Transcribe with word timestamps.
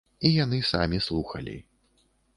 І 0.29 0.29
яны 0.43 0.59
самі 0.71 1.03
слухалі. 1.09 1.55